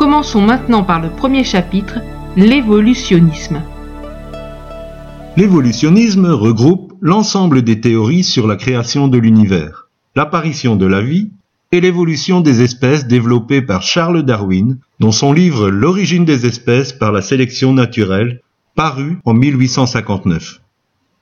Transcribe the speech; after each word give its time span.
Commençons 0.00 0.40
maintenant 0.40 0.82
par 0.82 0.98
le 1.02 1.10
premier 1.10 1.44
chapitre, 1.44 1.98
l'évolutionnisme. 2.34 3.60
L'évolutionnisme 5.36 6.24
regroupe 6.24 6.94
l'ensemble 7.02 7.60
des 7.60 7.82
théories 7.82 8.24
sur 8.24 8.46
la 8.46 8.56
création 8.56 9.08
de 9.08 9.18
l'univers, 9.18 9.90
l'apparition 10.16 10.74
de 10.74 10.86
la 10.86 11.02
vie 11.02 11.28
et 11.70 11.82
l'évolution 11.82 12.40
des 12.40 12.62
espèces 12.62 13.08
développées 13.08 13.60
par 13.60 13.82
Charles 13.82 14.22
Darwin 14.22 14.78
dans 15.00 15.12
son 15.12 15.34
livre 15.34 15.68
L'origine 15.68 16.24
des 16.24 16.46
espèces 16.46 16.94
par 16.94 17.12
la 17.12 17.20
sélection 17.20 17.74
naturelle, 17.74 18.40
paru 18.74 19.18
en 19.26 19.34
1859. 19.34 20.62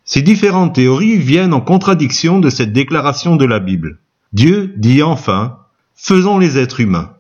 Ces 0.05 0.23
différentes 0.23 0.77
théories 0.77 1.17
viennent 1.17 1.53
en 1.53 1.61
contradiction 1.61 2.39
de 2.39 2.49
cette 2.49 2.73
déclaration 2.73 3.35
de 3.35 3.45
la 3.45 3.59
Bible. 3.59 3.99
Dieu 4.33 4.73
dit 4.77 5.03
enfin, 5.03 5.59
faisons 5.97 6.39
les 6.39 6.59
êtres 6.59 6.79
humains, 6.79 7.11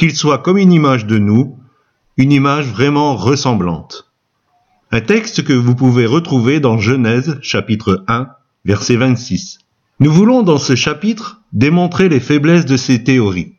qu'ils 0.00 0.16
soient 0.16 0.38
comme 0.38 0.56
une 0.56 0.72
image 0.72 1.04
de 1.04 1.18
nous, 1.18 1.58
une 2.16 2.32
image 2.32 2.68
vraiment 2.68 3.16
ressemblante. 3.16 4.10
Un 4.90 5.02
texte 5.02 5.44
que 5.44 5.52
vous 5.52 5.74
pouvez 5.74 6.06
retrouver 6.06 6.58
dans 6.58 6.78
Genèse 6.78 7.38
chapitre 7.42 8.02
1, 8.08 8.28
verset 8.64 8.96
26. 8.96 9.58
Nous 9.98 10.10
voulons 10.10 10.42
dans 10.42 10.56
ce 10.56 10.74
chapitre 10.74 11.42
démontrer 11.52 12.08
les 12.08 12.18
faiblesses 12.18 12.64
de 12.64 12.78
ces 12.78 13.04
théories. 13.04 13.56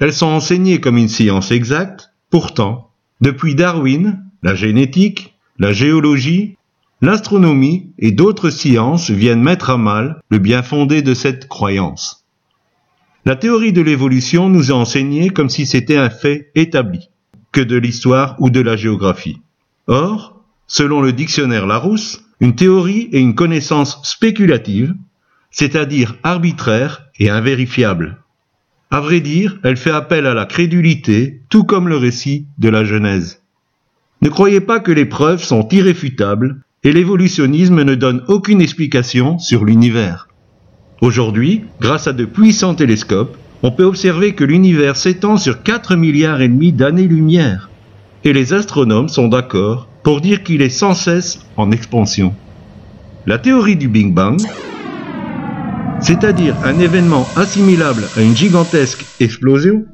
Elles 0.00 0.12
sont 0.12 0.26
enseignées 0.26 0.80
comme 0.80 0.96
une 0.96 1.08
science 1.08 1.52
exacte, 1.52 2.10
pourtant, 2.30 2.90
depuis 3.20 3.54
Darwin, 3.54 4.24
la 4.42 4.56
génétique, 4.56 5.36
la 5.60 5.72
géologie, 5.72 6.56
l'astronomie 7.00 7.92
et 8.00 8.10
d'autres 8.10 8.50
sciences 8.50 9.10
viennent 9.10 9.40
mettre 9.40 9.70
à 9.70 9.76
mal 9.76 10.20
le 10.30 10.38
bien 10.38 10.64
fondé 10.64 11.02
de 11.02 11.14
cette 11.14 11.46
croyance. 11.46 12.25
La 13.26 13.34
théorie 13.34 13.72
de 13.72 13.82
l'évolution 13.82 14.48
nous 14.48 14.70
est 14.70 14.74
enseignée 14.74 15.30
comme 15.30 15.50
si 15.50 15.66
c'était 15.66 15.96
un 15.96 16.10
fait 16.10 16.52
établi, 16.54 17.10
que 17.50 17.60
de 17.60 17.76
l'histoire 17.76 18.36
ou 18.38 18.50
de 18.50 18.60
la 18.60 18.76
géographie. 18.76 19.42
Or, 19.88 20.44
selon 20.68 21.00
le 21.00 21.12
dictionnaire 21.12 21.66
Larousse, 21.66 22.22
une 22.38 22.54
théorie 22.54 23.08
est 23.12 23.20
une 23.20 23.34
connaissance 23.34 24.00
spéculative 24.04 24.94
c'est-à-dire 25.50 26.16
arbitraire 26.22 27.06
et 27.18 27.28
invérifiable. 27.28 28.22
À 28.92 29.00
vrai 29.00 29.20
dire, 29.20 29.58
elle 29.64 29.76
fait 29.76 29.90
appel 29.90 30.26
à 30.26 30.34
la 30.34 30.44
crédulité, 30.44 31.40
tout 31.48 31.64
comme 31.64 31.88
le 31.88 31.96
récit 31.96 32.46
de 32.58 32.68
la 32.68 32.84
Genèse. 32.84 33.42
Ne 34.22 34.28
croyez 34.28 34.60
pas 34.60 34.78
que 34.78 34.92
les 34.92 35.06
preuves 35.06 35.42
sont 35.42 35.66
irréfutables 35.72 36.62
et 36.84 36.92
l'évolutionnisme 36.92 37.82
ne 37.82 37.94
donne 37.96 38.22
aucune 38.28 38.60
explication 38.60 39.38
sur 39.40 39.64
l'univers. 39.64 40.28
Aujourd'hui, 41.00 41.64
grâce 41.80 42.06
à 42.06 42.12
de 42.12 42.24
puissants 42.24 42.74
télescopes, 42.74 43.36
on 43.62 43.70
peut 43.70 43.84
observer 43.84 44.34
que 44.34 44.44
l'univers 44.44 44.96
s'étend 44.96 45.36
sur 45.36 45.62
4 45.62 45.96
milliards 45.96 46.40
et 46.40 46.48
demi 46.48 46.72
d'années-lumière. 46.72 47.70
Et 48.24 48.32
les 48.32 48.52
astronomes 48.52 49.08
sont 49.08 49.28
d'accord 49.28 49.88
pour 50.02 50.20
dire 50.20 50.42
qu'il 50.42 50.62
est 50.62 50.68
sans 50.68 50.94
cesse 50.94 51.40
en 51.56 51.70
expansion. 51.70 52.34
La 53.26 53.38
théorie 53.38 53.76
du 53.76 53.88
Big 53.88 54.12
Bang 54.12 54.40
c'est-à-dire 56.00 56.54
un 56.64 56.78
événement 56.78 57.26
assimilable 57.36 58.04
à 58.16 58.22
une 58.22 58.36
gigantesque 58.36 59.04
explosion, 59.20 59.84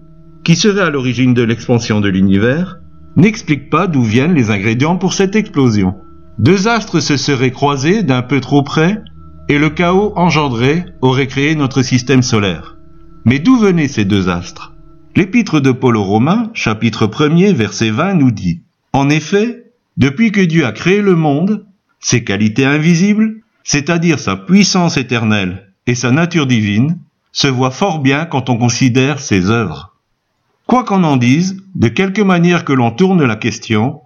qui 0.45 0.57
serait 0.57 0.83
à 0.83 0.91
l'origine 0.91 1.35
de 1.35 1.43
l'expansion 1.43 2.01
de 2.01 2.09
l'univers, 2.09 2.79
n'explique 3.17 3.71
pas 3.71 3.87
d'où 3.87 4.03
viennent 4.03 4.35
les 4.35 4.51
ingrédients 4.51 4.97
pour 4.97 5.13
cette 5.13 5.37
explosion. 5.37 5.95
Deux 6.39 6.67
astres 6.67 7.01
se 7.01 7.17
seraient 7.17 7.53
croisés 7.53 8.03
d'un 8.03 8.23
peu 8.23 8.41
trop 8.41 8.63
près, 8.63 9.01
et 9.49 9.59
le 9.59 9.71
chaos 9.71 10.13
engendré 10.17 10.85
aurait 11.01 11.27
créé 11.27 11.55
notre 11.55 11.83
système 11.83 12.23
solaire. 12.23 12.77
Mais 13.25 13.39
d'où 13.39 13.57
venaient 13.57 13.89
ces 13.89 14.05
deux 14.05 14.29
astres? 14.29 14.73
L'épître 15.15 15.61
de 15.61 15.73
Paul 15.73 15.97
aux 15.97 16.05
Romains, 16.05 16.51
chapitre 16.55 17.07
1er, 17.07 17.53
verset 17.53 17.91
20, 17.91 18.15
nous 18.15 18.31
dit 18.31 18.63
En 18.93 19.11
effet, 19.11 19.73
depuis 19.97 20.33
que 20.33 20.41
Dieu 20.41 20.65
a 20.65 20.73
créé 20.73 21.03
le 21.03 21.15
monde, 21.15 21.67
ses 22.01 22.25
qualités 22.25 22.65
invisibles, 22.65 23.43
c'est-à-dire 23.63 24.19
sa 24.19 24.37
puissance 24.37 24.97
éternelle 24.97 25.69
et 25.87 25.95
sa 25.95 26.11
nature 26.11 26.47
divine 26.47 26.99
se 27.33 27.49
voit 27.49 27.71
fort 27.71 27.99
bien 27.99 28.25
quand 28.25 28.51
on 28.51 28.57
considère 28.57 29.21
ses 29.21 29.51
œuvres. 29.51 29.95
Quoi 30.67 30.85
qu'on 30.85 31.05
en 31.05 31.17
dise, 31.17 31.63
de 31.75 31.89
quelque 31.89 32.23
manière 32.23 32.65
que 32.65 32.73
l'on 32.73 32.91
tourne 32.91 33.25
la 33.25 33.37
question, 33.37 34.01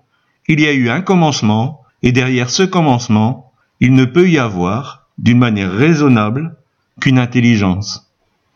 il 0.48 0.60
y 0.60 0.66
a 0.66 0.72
eu 0.72 0.88
un 0.88 1.00
commencement, 1.00 1.82
et 2.02 2.12
derrière 2.12 2.50
ce 2.50 2.62
commencement, 2.62 3.52
il 3.80 3.94
ne 3.94 4.04
peut 4.04 4.28
y 4.28 4.38
avoir, 4.38 5.05
d'une 5.18 5.38
manière 5.38 5.72
raisonnable, 5.72 6.56
qu'une 7.00 7.18
intelligence. 7.18 8.10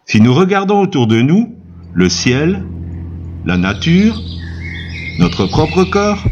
Si 0.06 0.20
nous 0.20 0.34
regardons 0.34 0.80
autour 0.80 1.06
de 1.06 1.20
nous, 1.20 1.54
le 1.92 2.08
ciel, 2.08 2.64
la 3.44 3.56
nature, 3.56 4.20
notre 5.18 5.46
propre 5.46 5.84
corps, 5.84 6.24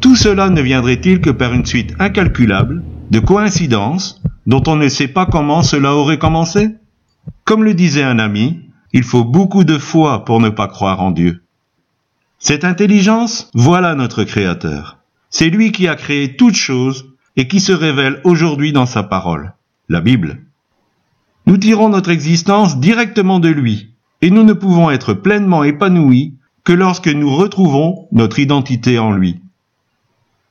tout 0.00 0.16
cela 0.16 0.50
ne 0.50 0.60
viendrait-il 0.60 1.20
que 1.20 1.30
par 1.30 1.52
une 1.52 1.66
suite 1.66 1.94
incalculable 1.98 2.82
de 3.10 3.18
coïncidences 3.18 4.22
dont 4.46 4.62
on 4.66 4.76
ne 4.76 4.88
sait 4.88 5.08
pas 5.08 5.26
comment 5.26 5.62
cela 5.62 5.94
aurait 5.94 6.18
commencé? 6.18 6.70
Comme 7.44 7.64
le 7.64 7.74
disait 7.74 8.02
un 8.02 8.18
ami, 8.18 8.60
il 8.92 9.02
faut 9.02 9.24
beaucoup 9.24 9.64
de 9.64 9.78
foi 9.78 10.24
pour 10.24 10.40
ne 10.40 10.48
pas 10.48 10.68
croire 10.68 11.02
en 11.02 11.10
Dieu. 11.10 11.42
Cette 12.38 12.64
intelligence, 12.64 13.50
voilà 13.54 13.94
notre 13.94 14.24
Créateur. 14.24 14.98
C'est 15.30 15.50
lui 15.50 15.72
qui 15.72 15.88
a 15.88 15.96
créé 15.96 16.36
toutes 16.36 16.54
choses 16.54 17.07
et 17.38 17.46
qui 17.46 17.60
se 17.60 17.72
révèle 17.72 18.20
aujourd'hui 18.24 18.72
dans 18.72 18.84
sa 18.84 19.04
parole, 19.04 19.54
la 19.88 20.00
Bible. 20.00 20.40
Nous 21.46 21.56
tirons 21.56 21.88
notre 21.88 22.10
existence 22.10 22.80
directement 22.80 23.38
de 23.38 23.48
lui, 23.48 23.94
et 24.20 24.30
nous 24.30 24.42
ne 24.42 24.52
pouvons 24.52 24.90
être 24.90 25.14
pleinement 25.14 25.62
épanouis 25.62 26.34
que 26.64 26.72
lorsque 26.72 27.06
nous 27.06 27.32
retrouvons 27.34 28.08
notre 28.10 28.40
identité 28.40 28.98
en 28.98 29.12
lui. 29.12 29.40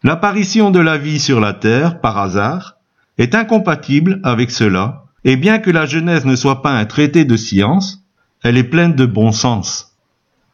L'apparition 0.02 0.72
de 0.72 0.80
la 0.80 0.98
vie 0.98 1.20
sur 1.20 1.42
la 1.42 1.52
terre, 1.52 2.00
par 2.00 2.18
hasard, 2.18 2.78
est 3.18 3.36
incompatible 3.36 4.22
avec 4.24 4.50
cela, 4.50 5.04
et 5.26 5.36
bien 5.36 5.60
que 5.60 5.72
la 5.72 5.86
Genèse 5.86 6.26
ne 6.26 6.38
soit 6.38 6.62
pas 6.62 6.72
un 6.72 6.86
traité 6.86 7.26
de 7.26 7.36
science, 7.36 8.02
elle 8.44 8.56
est 8.56 8.64
pleine 8.64 8.96
de 8.96 9.06
bon 9.06 9.34
sens. 9.34 9.98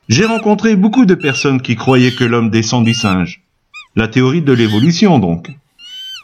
J'ai 0.10 0.26
rencontré 0.26 0.76
beaucoup 0.76 1.06
de 1.06 1.14
personnes 1.14 1.62
qui 1.62 1.76
croyaient 1.76 2.16
que 2.16 2.24
l'homme 2.24 2.50
descend 2.50 2.84
du 2.84 2.96
singe. 2.96 3.44
La 3.96 4.08
théorie 4.08 4.42
de 4.42 4.52
l'évolution 4.52 5.20
donc. 5.20 5.52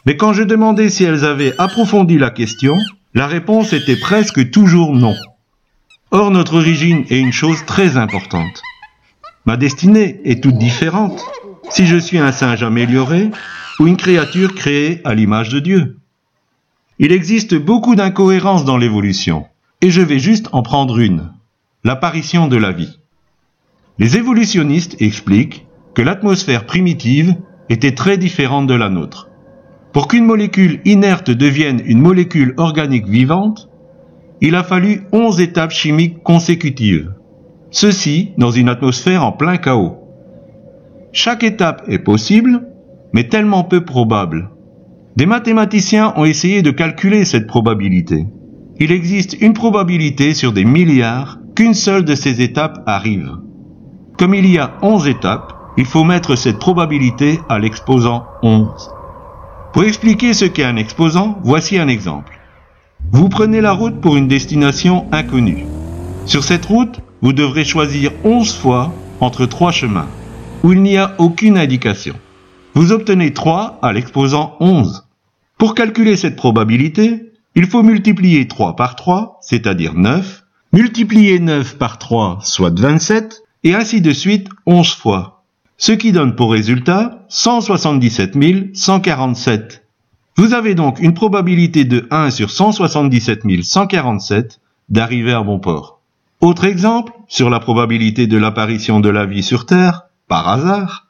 Mais 0.06 0.16
quand 0.16 0.32
je 0.32 0.42
demandais 0.42 0.88
si 0.88 1.04
elles 1.04 1.24
avaient 1.24 1.54
approfondi 1.58 2.18
la 2.18 2.30
question, 2.30 2.78
la 3.14 3.26
réponse 3.26 3.72
était 3.72 3.98
presque 3.98 4.50
toujours 4.50 4.94
non. 4.94 5.14
Or 6.10 6.30
notre 6.30 6.56
origine 6.56 7.04
est 7.10 7.20
une 7.20 7.32
chose 7.32 7.64
très 7.66 7.96
importante. 7.96 8.62
Ma 9.46 9.56
destinée 9.56 10.20
est 10.24 10.42
toute 10.42 10.58
différente 10.58 11.24
si 11.70 11.86
je 11.86 11.96
suis 11.96 12.18
un 12.18 12.32
singe 12.32 12.62
amélioré 12.62 13.30
ou 13.78 13.86
une 13.86 13.96
créature 13.96 14.54
créée 14.54 15.00
à 15.04 15.14
l'image 15.14 15.48
de 15.48 15.60
Dieu. 15.60 15.98
Il 16.98 17.12
existe 17.12 17.54
beaucoup 17.54 17.94
d'incohérences 17.94 18.64
dans 18.64 18.76
l'évolution, 18.76 19.46
et 19.80 19.90
je 19.90 20.02
vais 20.02 20.18
juste 20.18 20.48
en 20.52 20.62
prendre 20.62 20.98
une, 20.98 21.32
l'apparition 21.84 22.46
de 22.46 22.56
la 22.56 22.72
vie. 22.72 22.98
Les 23.98 24.16
évolutionnistes 24.16 25.00
expliquent 25.00 25.66
que 25.94 26.02
l'atmosphère 26.02 26.66
primitive 26.66 27.36
était 27.70 27.94
très 27.94 28.18
différente 28.18 28.66
de 28.66 28.74
la 28.74 28.90
nôtre. 28.90 29.29
Pour 29.92 30.08
qu'une 30.08 30.24
molécule 30.24 30.80
inerte 30.84 31.30
devienne 31.30 31.82
une 31.84 32.00
molécule 32.00 32.54
organique 32.56 33.08
vivante, 33.08 33.68
il 34.40 34.54
a 34.54 34.62
fallu 34.62 35.02
11 35.12 35.40
étapes 35.40 35.72
chimiques 35.72 36.22
consécutives. 36.22 37.12
Ceci 37.70 38.32
dans 38.38 38.50
une 38.50 38.68
atmosphère 38.68 39.24
en 39.24 39.32
plein 39.32 39.56
chaos. 39.56 39.98
Chaque 41.12 41.44
étape 41.44 41.82
est 41.88 41.98
possible, 41.98 42.68
mais 43.12 43.28
tellement 43.28 43.64
peu 43.64 43.84
probable 43.84 44.50
des 45.16 45.26
mathématiciens 45.26 46.14
ont 46.16 46.24
essayé 46.24 46.62
de 46.62 46.70
calculer 46.70 47.24
cette 47.24 47.46
probabilité. 47.46 48.26
Il 48.78 48.92
existe 48.92 49.36
une 49.40 49.52
probabilité 49.52 50.32
sur 50.32 50.52
des 50.52 50.64
milliards 50.64 51.38
qu'une 51.54 51.74
seule 51.74 52.04
de 52.04 52.14
ces 52.14 52.40
étapes 52.40 52.78
arrive. 52.86 53.30
Comme 54.18 54.34
il 54.34 54.50
y 54.50 54.58
a 54.58 54.78
11 54.82 55.08
étapes, 55.08 55.52
il 55.76 55.84
faut 55.84 56.04
mettre 56.04 56.36
cette 56.36 56.58
probabilité 56.58 57.40
à 57.48 57.58
l'exposant 57.58 58.24
11. 58.42 58.90
Pour 59.72 59.84
expliquer 59.84 60.34
ce 60.34 60.44
qu'est 60.44 60.64
un 60.64 60.76
exposant, 60.76 61.38
voici 61.44 61.78
un 61.78 61.86
exemple. 61.86 62.40
Vous 63.12 63.28
prenez 63.28 63.60
la 63.60 63.72
route 63.72 64.00
pour 64.00 64.16
une 64.16 64.26
destination 64.26 65.06
inconnue. 65.12 65.64
Sur 66.26 66.42
cette 66.42 66.64
route, 66.64 67.00
vous 67.22 67.32
devrez 67.32 67.64
choisir 67.64 68.10
11 68.24 68.52
fois 68.56 68.92
entre 69.20 69.46
trois 69.46 69.70
chemins, 69.70 70.08
où 70.64 70.72
il 70.72 70.82
n'y 70.82 70.96
a 70.96 71.14
aucune 71.18 71.56
indication. 71.56 72.16
Vous 72.74 72.90
obtenez 72.90 73.32
3 73.32 73.78
à 73.80 73.92
l'exposant 73.92 74.56
11. 74.58 75.06
Pour 75.56 75.76
calculer 75.76 76.16
cette 76.16 76.36
probabilité, 76.36 77.32
il 77.54 77.66
faut 77.66 77.84
multiplier 77.84 78.48
3 78.48 78.74
par 78.74 78.96
3, 78.96 79.38
c'est-à-dire 79.40 79.94
9, 79.94 80.44
multiplier 80.72 81.38
9 81.38 81.78
par 81.78 81.98
3, 81.98 82.40
soit 82.42 82.76
27, 82.76 83.42
et 83.62 83.74
ainsi 83.74 84.00
de 84.00 84.12
suite 84.12 84.48
11 84.66 84.94
fois. 84.94 85.39
Ce 85.80 85.92
qui 85.92 86.12
donne 86.12 86.36
pour 86.36 86.52
résultat 86.52 87.24
177 87.30 88.36
147. 88.76 89.86
Vous 90.36 90.52
avez 90.52 90.74
donc 90.74 91.00
une 91.00 91.14
probabilité 91.14 91.86
de 91.86 92.06
1 92.10 92.30
sur 92.30 92.50
177 92.50 93.44
147 93.62 94.60
d'arriver 94.90 95.32
à 95.32 95.40
bon 95.40 95.58
port. 95.58 96.02
Autre 96.42 96.66
exemple, 96.66 97.14
sur 97.28 97.48
la 97.48 97.60
probabilité 97.60 98.26
de 98.26 98.36
l'apparition 98.36 99.00
de 99.00 99.08
la 99.08 99.24
vie 99.24 99.42
sur 99.42 99.64
Terre, 99.64 100.02
par 100.28 100.48
hasard. 100.48 101.06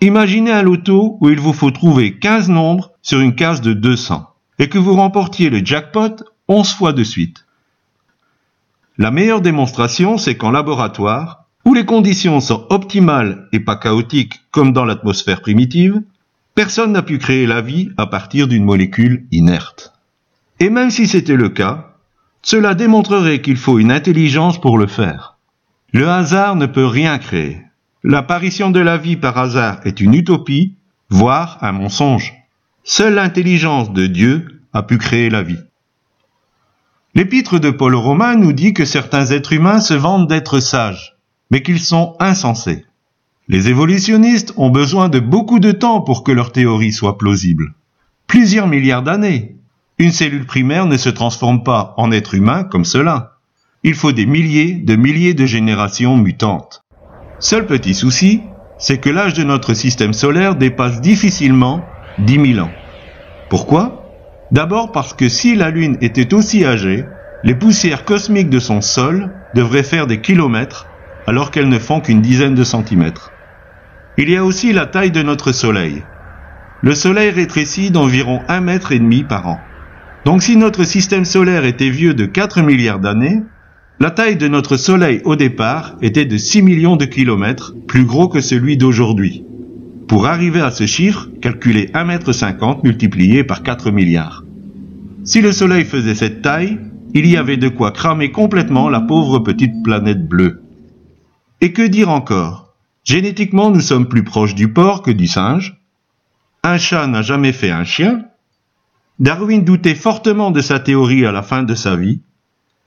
Imaginez 0.00 0.52
un 0.52 0.62
loto 0.62 1.18
où 1.20 1.30
il 1.30 1.40
vous 1.40 1.52
faut 1.52 1.72
trouver 1.72 2.16
15 2.20 2.50
nombres 2.50 2.92
sur 3.02 3.18
une 3.18 3.34
case 3.34 3.60
de 3.60 3.72
200 3.72 4.24
et 4.60 4.68
que 4.68 4.78
vous 4.78 4.94
remportiez 4.94 5.50
le 5.50 5.64
jackpot 5.64 6.22
11 6.46 6.74
fois 6.74 6.92
de 6.92 7.02
suite. 7.02 7.44
La 8.98 9.10
meilleure 9.10 9.40
démonstration, 9.40 10.16
c'est 10.16 10.36
qu'en 10.36 10.52
laboratoire, 10.52 11.43
où 11.64 11.74
les 11.74 11.86
conditions 11.86 12.40
sont 12.40 12.66
optimales 12.70 13.48
et 13.52 13.60
pas 13.60 13.76
chaotiques 13.76 14.42
comme 14.50 14.72
dans 14.72 14.84
l'atmosphère 14.84 15.40
primitive, 15.40 16.02
personne 16.54 16.92
n'a 16.92 17.02
pu 17.02 17.18
créer 17.18 17.46
la 17.46 17.62
vie 17.62 17.90
à 17.96 18.06
partir 18.06 18.48
d'une 18.48 18.64
molécule 18.64 19.26
inerte. 19.32 19.92
Et 20.60 20.70
même 20.70 20.90
si 20.90 21.06
c'était 21.06 21.36
le 21.36 21.48
cas, 21.48 21.94
cela 22.42 22.74
démontrerait 22.74 23.40
qu'il 23.40 23.56
faut 23.56 23.78
une 23.78 23.90
intelligence 23.90 24.60
pour 24.60 24.78
le 24.78 24.86
faire. 24.86 25.38
Le 25.92 26.08
hasard 26.08 26.56
ne 26.56 26.66
peut 26.66 26.86
rien 26.86 27.18
créer. 27.18 27.62
L'apparition 28.02 28.70
de 28.70 28.80
la 28.80 28.98
vie 28.98 29.16
par 29.16 29.38
hasard 29.38 29.80
est 29.84 30.00
une 30.00 30.14
utopie, 30.14 30.74
voire 31.08 31.58
un 31.62 31.72
mensonge. 31.72 32.34
Seule 32.82 33.14
l'intelligence 33.14 33.92
de 33.92 34.06
Dieu 34.06 34.60
a 34.74 34.82
pu 34.82 34.98
créer 34.98 35.30
la 35.30 35.42
vie. 35.42 35.60
L'épître 37.14 37.58
de 37.58 37.70
Paul 37.70 37.94
aux 37.94 38.00
Romains 38.00 38.36
nous 38.36 38.52
dit 38.52 38.74
que 38.74 38.84
certains 38.84 39.26
êtres 39.26 39.52
humains 39.52 39.80
se 39.80 39.94
vantent 39.94 40.28
d'être 40.28 40.60
sages, 40.60 41.13
mais 41.50 41.62
qu'ils 41.62 41.80
sont 41.80 42.16
insensés. 42.20 42.84
Les 43.48 43.68
évolutionnistes 43.68 44.54
ont 44.56 44.70
besoin 44.70 45.08
de 45.08 45.20
beaucoup 45.20 45.58
de 45.58 45.72
temps 45.72 46.00
pour 46.00 46.24
que 46.24 46.32
leur 46.32 46.52
théorie 46.52 46.92
soit 46.92 47.18
plausible. 47.18 47.74
Plusieurs 48.26 48.66
milliards 48.66 49.02
d'années, 49.02 49.56
une 49.98 50.12
cellule 50.12 50.46
primaire 50.46 50.86
ne 50.86 50.96
se 50.96 51.10
transforme 51.10 51.62
pas 51.62 51.94
en 51.98 52.10
être 52.10 52.34
humain 52.34 52.64
comme 52.64 52.84
cela. 52.84 53.32
Il 53.82 53.94
faut 53.94 54.12
des 54.12 54.26
milliers 54.26 54.74
de 54.74 54.96
milliers 54.96 55.34
de 55.34 55.44
générations 55.44 56.16
mutantes. 56.16 56.82
Seul 57.38 57.66
petit 57.66 57.94
souci, 57.94 58.40
c'est 58.78 58.98
que 58.98 59.10
l'âge 59.10 59.34
de 59.34 59.44
notre 59.44 59.74
système 59.74 60.14
solaire 60.14 60.56
dépasse 60.56 61.00
difficilement 61.00 61.84
10 62.18 62.54
000 62.54 62.66
ans. 62.66 62.72
Pourquoi? 63.50 64.10
D'abord 64.50 64.90
parce 64.90 65.12
que 65.12 65.28
si 65.28 65.54
la 65.54 65.70
Lune 65.70 65.98
était 66.00 66.32
aussi 66.32 66.64
âgée, 66.64 67.04
les 67.42 67.54
poussières 67.54 68.04
cosmiques 68.04 68.50
de 68.50 68.58
son 68.58 68.80
sol 68.80 69.30
devraient 69.54 69.82
faire 69.82 70.06
des 70.06 70.20
kilomètres 70.20 70.86
alors 71.26 71.50
qu'elles 71.50 71.68
ne 71.68 71.78
font 71.78 72.00
qu'une 72.00 72.22
dizaine 72.22 72.54
de 72.54 72.64
centimètres. 72.64 73.32
Il 74.16 74.30
y 74.30 74.36
a 74.36 74.44
aussi 74.44 74.72
la 74.72 74.86
taille 74.86 75.10
de 75.10 75.22
notre 75.22 75.52
Soleil. 75.52 76.02
Le 76.82 76.94
Soleil 76.94 77.30
rétrécit 77.30 77.90
d'environ 77.90 78.42
un 78.48 78.60
mètre 78.60 78.92
et 78.92 78.98
demi 78.98 79.22
par 79.24 79.48
an. 79.48 79.58
Donc 80.24 80.42
si 80.42 80.56
notre 80.56 80.84
système 80.84 81.24
solaire 81.24 81.64
était 81.64 81.90
vieux 81.90 82.14
de 82.14 82.26
4 82.26 82.62
milliards 82.62 83.00
d'années, 83.00 83.42
la 84.00 84.10
taille 84.10 84.36
de 84.36 84.48
notre 84.48 84.76
Soleil 84.76 85.20
au 85.24 85.36
départ 85.36 85.96
était 86.02 86.24
de 86.24 86.36
6 86.36 86.62
millions 86.62 86.96
de 86.96 87.04
kilomètres, 87.04 87.74
plus 87.86 88.04
gros 88.04 88.28
que 88.28 88.40
celui 88.40 88.76
d'aujourd'hui. 88.76 89.44
Pour 90.08 90.26
arriver 90.26 90.60
à 90.60 90.70
ce 90.70 90.86
chiffre, 90.86 91.28
calculez 91.40 91.90
1 91.94 92.04
mètre 92.04 92.32
50 92.32 92.84
multiplié 92.84 93.44
par 93.44 93.62
4 93.62 93.90
milliards. 93.90 94.44
Si 95.24 95.40
le 95.40 95.52
Soleil 95.52 95.84
faisait 95.84 96.14
cette 96.14 96.42
taille, 96.42 96.78
il 97.14 97.26
y 97.26 97.36
avait 97.36 97.56
de 97.56 97.68
quoi 97.68 97.92
cramer 97.92 98.30
complètement 98.30 98.90
la 98.90 99.00
pauvre 99.00 99.38
petite 99.38 99.82
planète 99.82 100.26
bleue. 100.28 100.63
Et 101.60 101.72
que 101.72 101.82
dire 101.82 102.10
encore? 102.10 102.74
Génétiquement, 103.04 103.70
nous 103.70 103.80
sommes 103.80 104.08
plus 104.08 104.24
proches 104.24 104.54
du 104.54 104.72
porc 104.72 105.02
que 105.02 105.10
du 105.10 105.26
singe. 105.26 105.80
Un 106.62 106.78
chat 106.78 107.06
n'a 107.06 107.22
jamais 107.22 107.52
fait 107.52 107.70
un 107.70 107.84
chien, 107.84 108.24
Darwin 109.20 109.62
doutait 109.64 109.94
fortement 109.94 110.50
de 110.50 110.60
sa 110.60 110.80
théorie 110.80 111.24
à 111.24 111.30
la 111.30 111.42
fin 111.42 111.62
de 111.62 111.74
sa 111.76 111.94
vie. 111.94 112.20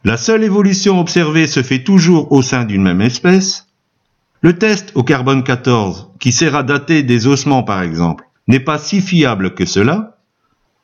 La 0.03 0.17
seule 0.17 0.43
évolution 0.43 0.99
observée 0.99 1.47
se 1.47 1.63
fait 1.63 1.83
toujours 1.83 2.31
au 2.33 2.41
sein 2.41 2.65
d'une 2.65 2.83
même 2.83 3.01
espèce. 3.01 3.67
Le 4.41 4.57
test 4.57 4.91
au 4.95 5.03
carbone 5.03 5.43
14, 5.43 6.11
qui 6.19 6.33
sert 6.33 6.55
à 6.55 6.63
dater 6.63 7.01
des 7.01 7.27
ossements 7.27 7.63
par 7.63 7.81
exemple, 7.81 8.25
n'est 8.47 8.59
pas 8.59 8.77
si 8.77 8.99
fiable 8.99 9.53
que 9.53 9.65
cela. 9.65 10.17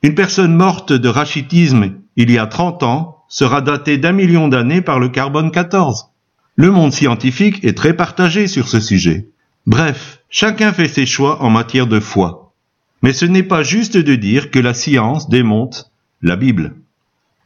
Une 0.01 0.15
personne 0.15 0.55
morte 0.55 0.93
de 0.93 1.09
rachitisme 1.09 1.95
il 2.15 2.31
y 2.31 2.37
a 2.37 2.47
30 2.47 2.83
ans 2.83 3.17
sera 3.27 3.61
datée 3.61 3.97
d'un 3.97 4.11
million 4.13 4.47
d'années 4.47 4.81
par 4.81 4.99
le 4.99 5.09
carbone 5.09 5.51
14. 5.51 6.12
Le 6.55 6.71
monde 6.71 6.93
scientifique 6.93 7.63
est 7.63 7.77
très 7.77 7.93
partagé 7.93 8.47
sur 8.47 8.67
ce 8.67 8.79
sujet. 8.79 9.27
Bref, 9.65 10.19
chacun 10.29 10.71
fait 10.71 10.87
ses 10.87 11.05
choix 11.05 11.41
en 11.41 11.49
matière 11.49 11.87
de 11.87 11.99
foi. 11.99 12.53
Mais 13.01 13.13
ce 13.13 13.25
n'est 13.25 13.43
pas 13.43 13.63
juste 13.63 13.97
de 13.97 14.15
dire 14.15 14.51
que 14.51 14.59
la 14.59 14.73
science 14.73 15.29
démonte 15.29 15.91
la 16.21 16.35
Bible. 16.35 16.75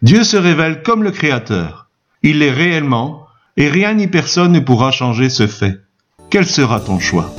Dieu 0.02 0.24
se 0.24 0.38
révèle 0.38 0.84
comme 0.84 1.04
le 1.04 1.12
Créateur. 1.12 1.88
Il 2.22 2.40
l'est 2.40 2.52
réellement, 2.52 3.26
et 3.56 3.70
rien 3.70 3.94
ni 3.94 4.08
personne 4.08 4.52
ne 4.52 4.60
pourra 4.60 4.92
changer 4.92 5.30
ce 5.30 5.48
fait. 5.48 5.80
Quel 6.30 6.46
sera 6.46 6.80
ton 6.80 7.00
choix? 7.00 7.34